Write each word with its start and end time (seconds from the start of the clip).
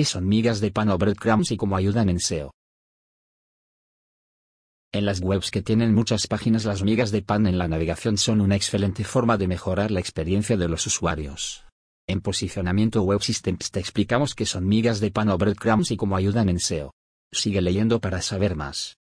¿Qué 0.00 0.06
son 0.06 0.26
migas 0.26 0.62
de 0.62 0.70
pan 0.70 0.88
o 0.88 0.96
breadcrumbs 0.96 1.50
y 1.50 1.58
cómo 1.58 1.76
ayudan 1.76 2.08
en 2.08 2.20
SEO? 2.20 2.54
En 4.94 5.04
las 5.04 5.20
webs 5.20 5.50
que 5.50 5.60
tienen 5.60 5.92
muchas 5.92 6.26
páginas 6.26 6.64
las 6.64 6.82
migas 6.82 7.10
de 7.10 7.20
pan 7.20 7.46
en 7.46 7.58
la 7.58 7.68
navegación 7.68 8.16
son 8.16 8.40
una 8.40 8.56
excelente 8.56 9.04
forma 9.04 9.36
de 9.36 9.46
mejorar 9.46 9.90
la 9.90 10.00
experiencia 10.00 10.56
de 10.56 10.68
los 10.68 10.86
usuarios. 10.86 11.66
En 12.06 12.22
Posicionamiento 12.22 13.02
Web 13.02 13.20
Systems 13.20 13.70
te 13.70 13.78
explicamos 13.78 14.34
qué 14.34 14.46
son 14.46 14.66
migas 14.66 15.00
de 15.00 15.10
pan 15.10 15.28
o 15.28 15.36
breadcrumbs 15.36 15.90
y 15.90 15.98
cómo 15.98 16.16
ayudan 16.16 16.48
en 16.48 16.60
SEO. 16.60 16.94
Sigue 17.30 17.60
leyendo 17.60 18.00
para 18.00 18.22
saber 18.22 18.56
más. 18.56 18.96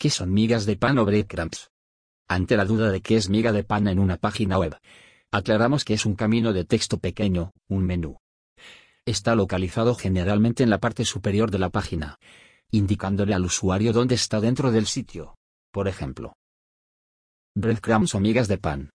¿Qué 0.00 0.10
son 0.10 0.32
migas 0.32 0.66
de 0.66 0.74
pan 0.74 0.98
o 0.98 1.04
breadcrumbs? 1.04 1.70
Ante 2.26 2.56
la 2.56 2.64
duda 2.64 2.90
de 2.90 3.02
qué 3.02 3.14
es 3.14 3.28
miga 3.28 3.52
de 3.52 3.62
pan 3.62 3.86
en 3.86 4.00
una 4.00 4.16
página 4.16 4.58
web, 4.58 4.76
aclaramos 5.30 5.84
que 5.84 5.94
es 5.94 6.04
un 6.06 6.16
camino 6.16 6.52
de 6.52 6.64
texto 6.64 6.98
pequeño, 6.98 7.52
un 7.68 7.86
menú. 7.86 8.18
Está 9.06 9.36
localizado 9.36 9.94
generalmente 9.94 10.64
en 10.64 10.70
la 10.70 10.78
parte 10.78 11.04
superior 11.04 11.52
de 11.52 11.60
la 11.60 11.70
página, 11.70 12.18
indicándole 12.72 13.34
al 13.34 13.44
usuario 13.44 13.92
dónde 13.92 14.16
está 14.16 14.40
dentro 14.40 14.72
del 14.72 14.86
sitio. 14.86 15.36
Por 15.72 15.86
ejemplo, 15.86 16.34
breadcrumbs 17.54 18.16
o 18.16 18.20
migas 18.20 18.48
de 18.48 18.58
pan. 18.58 18.90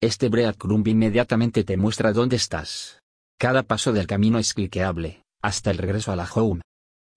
Este 0.00 0.28
breadcrumb 0.28 0.86
inmediatamente 0.86 1.64
te 1.64 1.76
muestra 1.76 2.12
dónde 2.12 2.36
estás. 2.36 3.00
Cada 3.36 3.64
paso 3.64 3.92
del 3.92 4.06
camino 4.06 4.38
es 4.38 4.54
cliqueable, 4.54 5.24
hasta 5.42 5.72
el 5.72 5.78
regreso 5.78 6.12
a 6.12 6.16
la 6.16 6.30
home. 6.32 6.62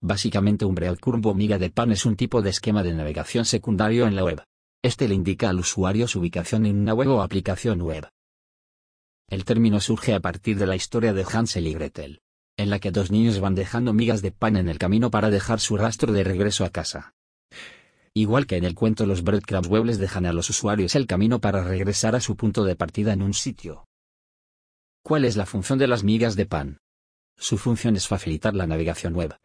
Básicamente 0.02 0.66
un 0.66 0.74
breadcrumb 0.74 1.24
o 1.28 1.36
miga 1.36 1.60
de 1.60 1.70
pan 1.70 1.92
es 1.92 2.08
un 2.08 2.16
tipo 2.16 2.42
de 2.42 2.50
esquema 2.50 2.82
de 2.82 2.94
navegación 2.94 3.46
secundario 3.46 4.08
en 4.08 4.16
la 4.16 4.24
web. 4.24 4.44
Este 4.84 5.08
le 5.08 5.14
indica 5.14 5.50
al 5.50 5.60
usuario 5.60 6.08
su 6.08 6.20
ubicación 6.20 6.66
en 6.66 6.80
una 6.80 6.96
web 6.96 7.10
o 7.10 7.22
aplicación 7.22 7.82
web. 7.82 8.10
El 9.30 9.46
término 9.46 9.80
surge 9.80 10.16
a 10.16 10.20
partir 10.20 10.58
de 10.58 10.66
la 10.66 10.76
historia 10.76 11.14
de 11.14 11.24
Hansel 11.24 11.68
y 11.68 11.74
Gretel, 11.74 12.20
en 12.62 12.70
la 12.70 12.80
que 12.80 12.92
dos 12.92 13.12
niños 13.12 13.40
van 13.40 13.56
dejando 13.56 13.94
migas 13.94 14.22
de 14.22 14.32
pan 14.32 14.56
en 14.56 14.70
el 14.70 14.78
camino 14.78 15.12
para 15.12 15.30
dejar 15.30 15.60
su 15.60 15.78
rastro 15.78 16.14
de 16.14 16.24
regreso 16.24 16.64
a 16.64 16.70
casa. 16.70 17.14
Igual 18.14 18.46
que 18.46 18.58
en 18.58 18.66
el 18.66 18.76
cuento 18.76 19.06
los 19.06 19.24
breadcrumbs 19.24 19.68
web 19.68 19.86
les 19.86 19.98
dejan 19.98 20.26
a 20.26 20.34
los 20.34 20.50
usuarios 20.50 20.96
el 20.96 21.08
camino 21.08 21.40
para 21.40 21.64
regresar 21.64 22.16
a 22.16 22.20
su 22.20 22.36
punto 22.36 22.64
de 22.64 22.76
partida 22.76 23.14
en 23.14 23.22
un 23.22 23.34
sitio. 23.34 23.86
¿Cuál 25.04 25.26
es 25.26 25.38
la 25.38 25.46
función 25.46 25.80
de 25.80 25.88
las 25.88 26.04
migas 26.04 26.36
de 26.36 26.46
pan? 26.46 26.78
Su 27.38 27.58
función 27.58 27.96
es 27.96 28.08
facilitar 28.08 28.54
la 28.54 28.68
navegación 28.68 29.16
web 29.16 29.36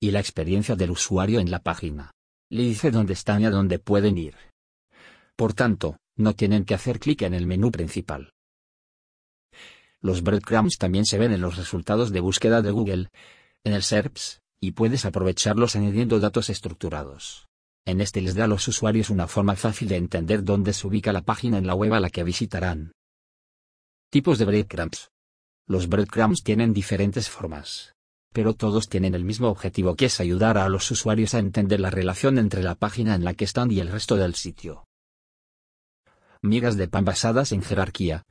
y 0.00 0.10
la 0.10 0.20
experiencia 0.20 0.74
del 0.74 0.92
usuario 0.92 1.40
en 1.40 1.50
la 1.50 1.60
página. 1.60 2.12
Le 2.50 2.62
dice 2.62 2.90
dónde 2.90 3.12
están 3.12 3.42
y 3.42 3.46
a 3.46 3.50
dónde 3.50 3.78
pueden 3.78 4.18
ir. 4.18 4.34
Por 5.36 5.52
tanto, 5.52 5.96
no 6.16 6.34
tienen 6.34 6.64
que 6.64 6.74
hacer 6.74 6.98
clic 6.98 7.22
en 7.22 7.34
el 7.34 7.46
menú 7.46 7.70
principal. 7.70 8.32
Los 10.02 10.22
breadcrumbs 10.22 10.78
también 10.78 11.06
se 11.06 11.16
ven 11.16 11.32
en 11.32 11.40
los 11.40 11.56
resultados 11.56 12.10
de 12.10 12.20
búsqueda 12.20 12.60
de 12.60 12.72
Google, 12.72 13.08
en 13.64 13.72
el 13.72 13.84
SERPs, 13.84 14.42
y 14.60 14.72
puedes 14.72 15.04
aprovecharlos 15.04 15.76
añadiendo 15.76 16.18
datos 16.18 16.50
estructurados. 16.50 17.48
En 17.84 18.00
este 18.00 18.20
les 18.20 18.34
da 18.34 18.44
a 18.44 18.48
los 18.48 18.66
usuarios 18.68 19.10
una 19.10 19.26
forma 19.26 19.56
fácil 19.56 19.88
de 19.88 19.96
entender 19.96 20.44
dónde 20.44 20.72
se 20.72 20.86
ubica 20.86 21.12
la 21.12 21.22
página 21.22 21.58
en 21.58 21.66
la 21.66 21.74
web 21.74 21.94
a 21.94 22.00
la 22.00 22.10
que 22.10 22.24
visitarán. 22.24 22.92
Tipos 24.10 24.38
de 24.38 24.44
breadcrumbs. 24.44 25.10
Los 25.66 25.88
breadcrumbs 25.88 26.42
tienen 26.42 26.72
diferentes 26.72 27.28
formas. 27.28 27.94
Pero 28.32 28.54
todos 28.54 28.88
tienen 28.88 29.14
el 29.14 29.24
mismo 29.24 29.48
objetivo 29.48 29.94
que 29.94 30.06
es 30.06 30.20
ayudar 30.20 30.58
a 30.58 30.68
los 30.68 30.90
usuarios 30.90 31.34
a 31.34 31.38
entender 31.38 31.80
la 31.80 31.90
relación 31.90 32.38
entre 32.38 32.62
la 32.62 32.74
página 32.74 33.14
en 33.14 33.24
la 33.24 33.34
que 33.34 33.44
están 33.44 33.70
y 33.70 33.80
el 33.80 33.88
resto 33.88 34.16
del 34.16 34.34
sitio. 34.34 34.86
Migas 36.40 36.76
de 36.76 36.88
pan 36.88 37.04
basadas 37.04 37.52
en 37.52 37.62
jerarquía. 37.62 38.24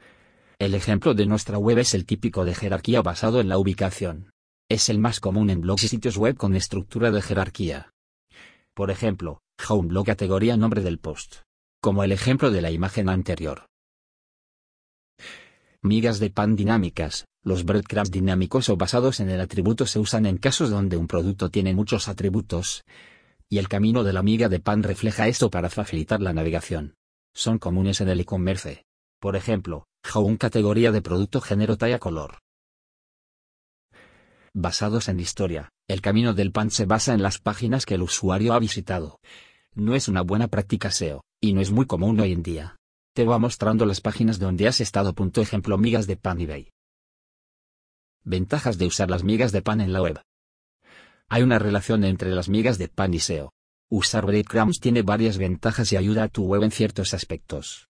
El 0.61 0.75
ejemplo 0.75 1.15
de 1.15 1.25
nuestra 1.25 1.57
web 1.57 1.79
es 1.79 1.95
el 1.95 2.05
típico 2.05 2.45
de 2.45 2.53
jerarquía 2.53 3.01
basado 3.01 3.41
en 3.41 3.49
la 3.49 3.57
ubicación. 3.57 4.31
Es 4.69 4.89
el 4.89 4.99
más 4.99 5.19
común 5.19 5.49
en 5.49 5.59
blogs 5.59 5.85
y 5.85 5.87
sitios 5.87 6.17
web 6.17 6.37
con 6.37 6.55
estructura 6.55 7.09
de 7.09 7.23
jerarquía. 7.23 7.95
Por 8.75 8.91
ejemplo, 8.91 9.41
blog 9.57 10.05
categoría 10.05 10.57
nombre 10.57 10.83
del 10.83 10.99
post. 10.99 11.37
Como 11.81 12.03
el 12.03 12.11
ejemplo 12.11 12.51
de 12.51 12.61
la 12.61 12.69
imagen 12.69 13.09
anterior. 13.09 13.65
Migas 15.81 16.19
de 16.19 16.29
pan 16.29 16.55
dinámicas. 16.55 17.25
Los 17.43 17.65
breadcrumbs 17.65 18.11
dinámicos 18.11 18.69
o 18.69 18.77
basados 18.77 19.19
en 19.19 19.31
el 19.31 19.41
atributo 19.41 19.87
se 19.87 19.97
usan 19.97 20.27
en 20.27 20.37
casos 20.37 20.69
donde 20.69 20.95
un 20.95 21.07
producto 21.07 21.49
tiene 21.49 21.73
muchos 21.73 22.07
atributos. 22.07 22.83
Y 23.49 23.57
el 23.57 23.67
camino 23.67 24.03
de 24.03 24.13
la 24.13 24.21
miga 24.21 24.47
de 24.47 24.59
pan 24.59 24.83
refleja 24.83 25.27
esto 25.27 25.49
para 25.49 25.71
facilitar 25.71 26.21
la 26.21 26.33
navegación. 26.33 26.93
Son 27.33 27.57
comunes 27.57 27.99
en 27.99 28.09
el 28.09 28.19
e-commerce. 28.19 28.85
Por 29.19 29.35
ejemplo, 29.35 29.87
Home 30.13 30.37
categoría 30.37 30.91
de 30.91 31.01
producto 31.01 31.39
género 31.39 31.77
talla 31.77 31.99
color. 31.99 32.39
Basados 34.53 35.07
en 35.07 35.19
historia, 35.19 35.69
el 35.87 36.01
camino 36.01 36.33
del 36.33 36.51
pan 36.51 36.71
se 36.71 36.85
basa 36.85 37.13
en 37.13 37.21
las 37.21 37.37
páginas 37.37 37.85
que 37.85 37.95
el 37.95 38.01
usuario 38.01 38.53
ha 38.53 38.59
visitado. 38.59 39.19
No 39.73 39.95
es 39.95 40.09
una 40.09 40.21
buena 40.21 40.47
práctica 40.47 40.91
SEO, 40.91 41.23
y 41.39 41.53
no 41.53 41.61
es 41.61 41.71
muy 41.71 41.85
común 41.85 42.19
hoy 42.19 42.33
en 42.33 42.43
día. 42.43 42.75
Te 43.13 43.23
va 43.23 43.39
mostrando 43.39 43.85
las 43.85 44.01
páginas 44.01 44.39
donde 44.39 44.67
has 44.67 44.81
estado. 44.81 45.13
Ejemplo 45.35 45.77
migas 45.77 46.07
de 46.07 46.17
pan 46.17 46.41
eBay. 46.41 46.71
Ventajas 48.23 48.77
de 48.77 48.87
usar 48.87 49.09
las 49.09 49.23
migas 49.23 49.53
de 49.53 49.61
pan 49.61 49.79
en 49.79 49.93
la 49.93 50.01
web. 50.01 50.21
Hay 51.29 51.43
una 51.43 51.59
relación 51.59 52.03
entre 52.03 52.31
las 52.31 52.49
migas 52.49 52.77
de 52.77 52.89
pan 52.89 53.13
y 53.13 53.19
SEO. 53.19 53.53
Usar 53.89 54.25
breadcrumbs 54.25 54.79
tiene 54.81 55.01
varias 55.01 55.37
ventajas 55.37 55.93
y 55.93 55.97
ayuda 55.97 56.23
a 56.23 56.29
tu 56.29 56.43
web 56.45 56.63
en 56.63 56.71
ciertos 56.71 57.13
aspectos. 57.13 57.90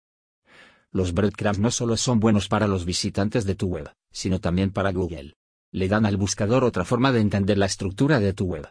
Los 0.92 1.14
breadcrumbs 1.14 1.60
no 1.60 1.72
solo 1.72 1.98
son 1.98 2.20
buenos 2.20 2.48
para 2.48 2.68
los 2.68 2.86
visitantes 2.86 3.46
de 3.46 3.56
tu 3.56 3.68
web, 3.68 3.92
sino 4.12 4.40
también 4.40 4.72
para 4.72 4.92
Google 4.92 5.36
le 5.72 5.88
dan 5.88 6.06
al 6.06 6.18
buscador 6.18 6.64
otra 6.64 6.84
forma 6.84 7.12
de 7.12 7.22
entender 7.22 7.58
la 7.58 7.66
estructura 7.66 8.20
de 8.20 8.34
tu 8.34 8.46
web. 8.46 8.70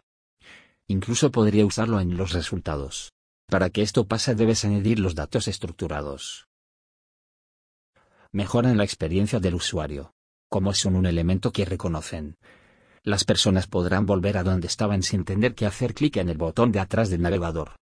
Incluso 0.87 1.31
podría 1.31 1.65
usarlo 1.65 1.99
en 1.99 2.15
los 2.15 2.31
resultados. 2.31 3.13
Para 3.47 3.69
que 3.69 3.81
esto 3.81 4.07
pase 4.07 4.35
debes 4.35 4.63
añadir 4.65 4.99
los 4.99 5.15
datos 5.15 5.47
estructurados. 5.47 6.47
Mejoran 8.31 8.77
la 8.77 8.83
experiencia 8.83 9.39
del 9.39 9.55
usuario. 9.55 10.13
Como 10.49 10.73
son 10.73 10.95
un 10.95 11.05
elemento 11.05 11.51
que 11.51 11.65
reconocen. 11.65 12.37
Las 13.03 13.23
personas 13.23 13.67
podrán 13.67 14.05
volver 14.05 14.37
a 14.37 14.43
donde 14.43 14.67
estaban 14.67 15.01
sin 15.01 15.25
tener 15.25 15.55
que 15.55 15.65
hacer 15.65 15.93
clic 15.93 16.17
en 16.17 16.29
el 16.29 16.37
botón 16.37 16.71
de 16.71 16.79
atrás 16.79 17.09
del 17.09 17.21
navegador. 17.21 17.75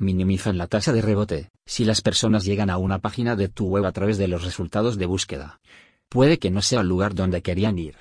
Minimizan 0.00 0.58
la 0.58 0.68
tasa 0.68 0.92
de 0.92 1.02
rebote. 1.02 1.50
Si 1.66 1.84
las 1.84 2.02
personas 2.02 2.44
llegan 2.44 2.70
a 2.70 2.78
una 2.78 3.00
página 3.00 3.34
de 3.34 3.48
tu 3.48 3.66
web 3.66 3.84
a 3.84 3.90
través 3.90 4.16
de 4.16 4.28
los 4.28 4.44
resultados 4.44 4.96
de 4.96 5.06
búsqueda, 5.06 5.60
puede 6.08 6.38
que 6.38 6.52
no 6.52 6.62
sea 6.62 6.82
el 6.82 6.88
lugar 6.88 7.16
donde 7.16 7.42
querían 7.42 7.80
ir. 7.80 7.96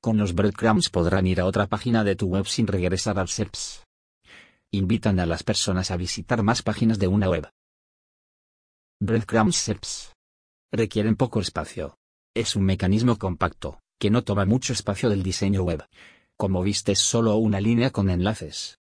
Con 0.00 0.16
los 0.16 0.34
breadcrumbs 0.34 0.90
podrán 0.90 1.26
ir 1.26 1.40
a 1.40 1.46
otra 1.46 1.66
página 1.66 2.04
de 2.04 2.14
tu 2.14 2.26
web 2.26 2.46
sin 2.46 2.68
regresar 2.68 3.18
al 3.18 3.28
SERPs. 3.28 3.84
Invitan 4.70 5.18
a 5.18 5.26
las 5.26 5.42
personas 5.42 5.90
a 5.90 5.96
visitar 5.96 6.44
más 6.44 6.62
páginas 6.62 7.00
de 7.00 7.08
una 7.08 7.28
web. 7.28 7.50
Breadcrumbs 9.00 9.56
SERPs. 9.56 10.12
Requieren 10.72 11.16
poco 11.16 11.40
espacio. 11.40 11.96
Es 12.32 12.54
un 12.54 12.62
mecanismo 12.62 13.18
compacto, 13.18 13.80
que 13.98 14.10
no 14.10 14.22
toma 14.22 14.44
mucho 14.44 14.72
espacio 14.72 15.10
del 15.10 15.24
diseño 15.24 15.64
web. 15.64 15.84
Como 16.36 16.62
viste 16.62 16.92
es 16.92 17.00
solo 17.00 17.36
una 17.36 17.60
línea 17.60 17.90
con 17.90 18.08
enlaces. 18.08 18.78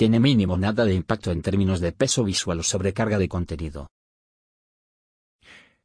Tiene 0.00 0.18
mínimo 0.18 0.56
nada 0.56 0.86
de 0.86 0.94
impacto 0.94 1.30
en 1.30 1.42
términos 1.42 1.78
de 1.78 1.92
peso 1.92 2.24
visual 2.24 2.60
o 2.60 2.62
sobrecarga 2.62 3.18
de 3.18 3.28
contenido. 3.28 3.90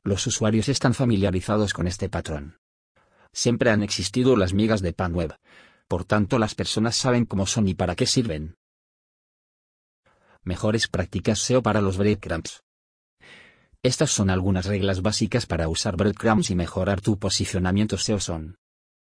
Los 0.05 0.25
usuarios 0.25 0.69
están 0.69 0.93
familiarizados 0.93 1.73
con 1.73 1.85
este 1.85 2.07
patrón. 2.07 2.57
Siempre 3.33 3.71
han 3.71 3.83
existido 3.83 4.37
las 4.37 4.53
migas 4.53 4.81
de 4.81 4.93
pan 4.93 5.13
web. 5.13 5.35
Por 5.89 6.05
tanto, 6.05 6.39
las 6.39 6.55
personas 6.55 6.95
saben 6.95 7.25
cómo 7.25 7.45
son 7.45 7.67
y 7.67 7.73
para 7.73 7.93
qué 7.97 8.05
sirven. 8.05 8.55
Mejores 10.43 10.87
prácticas 10.87 11.39
SEO 11.39 11.61
para 11.61 11.81
los 11.81 11.97
breadcrumbs. 11.97 12.63
Estas 13.83 14.11
son 14.11 14.29
algunas 14.29 14.65
reglas 14.65 15.01
básicas 15.01 15.45
para 15.45 15.67
usar 15.67 15.97
breadcrumbs 15.97 16.51
y 16.51 16.55
mejorar 16.55 17.01
tu 17.01 17.19
posicionamiento 17.19 17.97
SEO 17.97 18.21
son. 18.21 18.55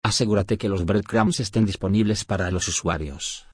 Asegúrate 0.03 0.57
que 0.57 0.71
los 0.71 0.87
breadcrumbs 0.87 1.41
estén 1.41 1.67
disponibles 1.67 2.25
para 2.25 2.51
los 2.51 2.69
usuarios. 2.69 3.49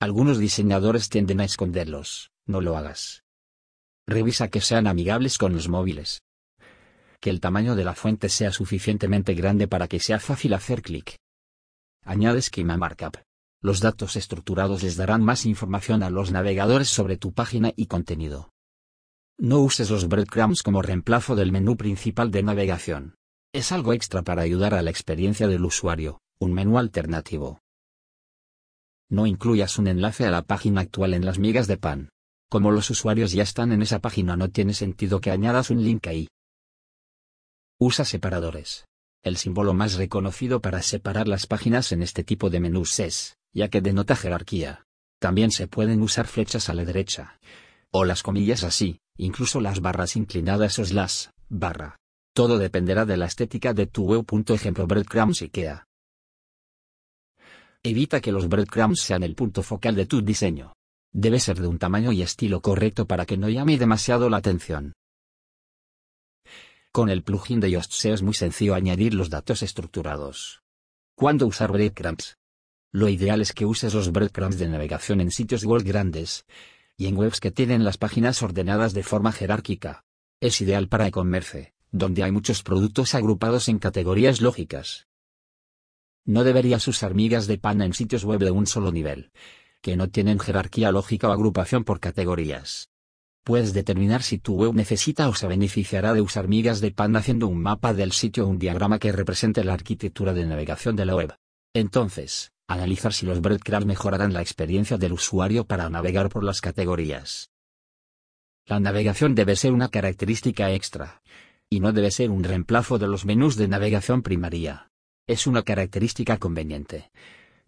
Algunos 0.00 0.38
diseñadores 0.38 1.08
tienden 1.08 1.40
a 1.40 1.44
esconderlos, 1.44 2.30
no 2.46 2.60
lo 2.60 2.76
hagas. 2.76 3.24
Revisa 4.06 4.48
que 4.48 4.60
sean 4.60 4.86
amigables 4.86 5.38
con 5.38 5.54
los 5.54 5.68
móviles 5.68 6.22
que 7.20 7.30
el 7.30 7.40
tamaño 7.40 7.74
de 7.74 7.84
la 7.84 7.94
fuente 7.94 8.28
sea 8.28 8.52
suficientemente 8.52 9.34
grande 9.34 9.66
para 9.66 9.88
que 9.88 9.98
sea 9.98 10.20
fácil 10.20 10.54
hacer 10.54 10.82
clic. 10.82 11.16
Añade 12.04 12.40
Schema 12.40 12.76
Markup. 12.76 13.16
Los 13.60 13.80
datos 13.80 14.14
estructurados 14.14 14.82
les 14.82 14.96
darán 14.96 15.24
más 15.24 15.44
información 15.46 16.02
a 16.04 16.10
los 16.10 16.30
navegadores 16.30 16.88
sobre 16.88 17.16
tu 17.16 17.32
página 17.32 17.72
y 17.74 17.86
contenido. 17.86 18.50
No 19.38 19.58
uses 19.58 19.90
los 19.90 20.08
breadcrumbs 20.08 20.62
como 20.62 20.82
reemplazo 20.82 21.34
del 21.34 21.50
menú 21.50 21.76
principal 21.76 22.30
de 22.30 22.42
navegación. 22.42 23.16
Es 23.52 23.72
algo 23.72 23.92
extra 23.92 24.22
para 24.22 24.42
ayudar 24.42 24.74
a 24.74 24.82
la 24.82 24.90
experiencia 24.90 25.48
del 25.48 25.64
usuario, 25.64 26.20
un 26.38 26.52
menú 26.52 26.78
alternativo. 26.78 27.60
No 29.08 29.26
incluyas 29.26 29.78
un 29.78 29.86
enlace 29.86 30.26
a 30.26 30.30
la 30.30 30.42
página 30.42 30.80
actual 30.80 31.14
en 31.14 31.24
las 31.24 31.38
migas 31.38 31.66
de 31.66 31.76
pan. 31.76 32.08
Como 32.48 32.70
los 32.70 32.90
usuarios 32.90 33.32
ya 33.32 33.42
están 33.42 33.72
en 33.72 33.82
esa 33.82 34.00
página 34.00 34.36
no 34.36 34.50
tiene 34.50 34.74
sentido 34.74 35.20
que 35.20 35.30
añadas 35.30 35.70
un 35.70 35.82
link 35.82 36.06
ahí. 36.06 36.28
Usa 37.78 38.04
separadores. 38.04 38.86
El 39.22 39.36
símbolo 39.36 39.74
más 39.74 39.94
reconocido 39.94 40.60
para 40.60 40.82
separar 40.82 41.28
las 41.28 41.46
páginas 41.46 41.92
en 41.92 42.02
este 42.02 42.24
tipo 42.24 42.48
de 42.50 42.60
menús 42.60 42.98
es, 43.00 43.36
ya 43.52 43.68
que 43.68 43.80
denota 43.80 44.16
jerarquía. 44.16 44.84
También 45.20 45.50
se 45.50 45.66
pueden 45.66 46.02
usar 46.02 46.26
flechas 46.26 46.68
a 46.68 46.74
la 46.74 46.84
derecha. 46.84 47.38
O 47.90 48.04
las 48.04 48.22
comillas 48.22 48.62
así, 48.64 49.00
incluso 49.16 49.60
las 49.60 49.80
barras 49.80 50.16
inclinadas 50.16 50.78
o 50.78 50.84
las 50.94 51.30
barra. 51.48 51.96
Todo 52.34 52.58
dependerá 52.58 53.04
de 53.06 53.16
la 53.16 53.26
estética 53.26 53.72
de 53.72 53.86
tu 53.86 54.04
web. 54.04 54.26
Ejemplo 54.48 54.86
breadcrumbs 54.86 55.42
IKEA. 55.42 55.85
Evita 57.88 58.20
que 58.20 58.32
los 58.32 58.48
breadcrumbs 58.48 59.00
sean 59.00 59.22
el 59.22 59.36
punto 59.36 59.62
focal 59.62 59.94
de 59.94 60.06
tu 60.06 60.20
diseño. 60.20 60.72
Debe 61.12 61.38
ser 61.38 61.60
de 61.60 61.68
un 61.68 61.78
tamaño 61.78 62.10
y 62.10 62.20
estilo 62.20 62.60
correcto 62.60 63.06
para 63.06 63.26
que 63.26 63.36
no 63.36 63.48
llame 63.48 63.78
demasiado 63.78 64.28
la 64.28 64.38
atención. 64.38 64.92
Con 66.90 67.10
el 67.10 67.22
plugin 67.22 67.60
de 67.60 67.70
Yoast 67.70 68.04
es 68.06 68.22
muy 68.22 68.34
sencillo 68.34 68.74
añadir 68.74 69.14
los 69.14 69.30
datos 69.30 69.62
estructurados. 69.62 70.62
¿Cuándo 71.14 71.46
usar 71.46 71.70
breadcrumbs? 71.70 72.38
Lo 72.90 73.08
ideal 73.08 73.40
es 73.40 73.52
que 73.52 73.66
uses 73.66 73.94
los 73.94 74.10
breadcrumbs 74.10 74.58
de 74.58 74.66
navegación 74.66 75.20
en 75.20 75.30
sitios 75.30 75.64
web 75.64 75.84
grandes 75.84 76.44
y 76.96 77.06
en 77.06 77.16
webs 77.16 77.38
que 77.38 77.52
tienen 77.52 77.84
las 77.84 77.98
páginas 77.98 78.42
ordenadas 78.42 78.94
de 78.94 79.04
forma 79.04 79.30
jerárquica. 79.30 80.02
Es 80.40 80.60
ideal 80.60 80.88
para 80.88 81.06
e-commerce, 81.06 81.72
donde 81.92 82.24
hay 82.24 82.32
muchos 82.32 82.64
productos 82.64 83.14
agrupados 83.14 83.68
en 83.68 83.78
categorías 83.78 84.40
lógicas. 84.40 85.06
No 86.26 86.42
deberías 86.42 86.86
usar 86.88 87.14
migas 87.14 87.46
de 87.46 87.56
pan 87.56 87.80
en 87.82 87.94
sitios 87.94 88.24
web 88.24 88.40
de 88.40 88.50
un 88.50 88.66
solo 88.66 88.90
nivel, 88.90 89.30
que 89.80 89.96
no 89.96 90.10
tienen 90.10 90.40
jerarquía 90.40 90.90
lógica 90.90 91.28
o 91.28 91.32
agrupación 91.32 91.84
por 91.84 92.00
categorías. 92.00 92.90
Puedes 93.44 93.72
determinar 93.72 94.24
si 94.24 94.38
tu 94.38 94.56
web 94.56 94.74
necesita 94.74 95.28
o 95.28 95.34
se 95.34 95.46
beneficiará 95.46 96.14
de 96.14 96.20
usar 96.20 96.48
migas 96.48 96.80
de 96.80 96.90
pan 96.90 97.14
haciendo 97.14 97.46
un 97.46 97.62
mapa 97.62 97.94
del 97.94 98.10
sitio 98.10 98.44
o 98.44 98.48
un 98.48 98.58
diagrama 98.58 98.98
que 98.98 99.12
represente 99.12 99.62
la 99.62 99.74
arquitectura 99.74 100.34
de 100.34 100.44
navegación 100.46 100.96
de 100.96 101.06
la 101.06 101.14
web. 101.14 101.32
Entonces, 101.72 102.50
analizar 102.66 103.12
si 103.12 103.24
los 103.24 103.40
breadcrumbs 103.40 103.86
mejorarán 103.86 104.32
la 104.32 104.42
experiencia 104.42 104.98
del 104.98 105.12
usuario 105.12 105.64
para 105.64 105.88
navegar 105.88 106.28
por 106.28 106.42
las 106.42 106.60
categorías. 106.60 107.50
La 108.64 108.80
navegación 108.80 109.36
debe 109.36 109.54
ser 109.54 109.70
una 109.70 109.90
característica 109.90 110.72
extra. 110.72 111.22
Y 111.70 111.78
no 111.78 111.92
debe 111.92 112.10
ser 112.10 112.30
un 112.30 112.42
reemplazo 112.42 112.98
de 112.98 113.06
los 113.06 113.24
menús 113.24 113.54
de 113.54 113.68
navegación 113.68 114.22
primaria. 114.22 114.90
Es 115.28 115.48
una 115.48 115.64
característica 115.64 116.38
conveniente. 116.38 117.10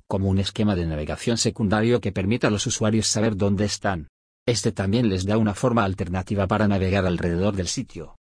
Como 0.07 0.29
un 0.29 0.39
esquema 0.39 0.77
de 0.77 0.87
navegación 0.87 1.39
secundario 1.39 2.01
que 2.01 2.13
permita 2.13 2.47
a 2.47 2.51
los 2.51 2.65
usuarios 2.69 3.09
saber 3.09 3.37
dónde 3.37 3.65
están. 3.65 4.07
Este 4.47 4.71
también 4.71 5.09
les 5.09 5.27
da 5.27 5.39
una 5.39 5.55
forma 5.55 5.83
alternativa 5.83 6.47
para 6.47 6.69
navegar 6.69 7.05
alrededor 7.05 7.57
del 7.57 7.67
sitio. 7.67 8.17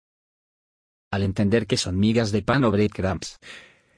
Al 1.10 1.22
entender 1.22 1.66
que 1.66 1.78
son 1.78 1.98
migas 1.98 2.30
de 2.30 2.42
pan 2.42 2.62
o 2.64 2.70
breadcrumbs, 2.70 3.38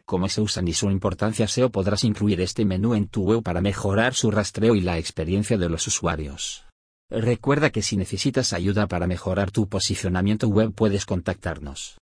cómo 0.05 0.29
se 0.29 0.41
usan 0.41 0.69
y 0.69 0.73
su 0.73 0.89
importancia 0.89 1.49
SEO 1.49 1.69
podrás 1.71 2.05
incluir 2.05 2.41
este 2.41 2.65
menú 2.65 2.95
en 2.95 3.09
tu 3.09 3.25
web 3.25 3.43
para 3.43 3.61
mejorar 3.61 4.15
su 4.15 4.31
rastreo 4.31 4.77
y 4.77 4.83
la 4.83 4.99
experiencia 4.99 5.59
de 5.59 5.69
los 5.69 5.85
usuarios. 5.89 6.65
Recuerda 7.11 7.71
que 7.71 7.83
si 7.83 7.97
necesitas 7.97 8.53
ayuda 8.53 8.87
para 8.87 9.09
mejorar 9.09 9.51
tu 9.51 9.69
posicionamiento 9.69 10.47
web 10.47 10.73
puedes 10.73 11.05
contactarnos. 11.05 11.99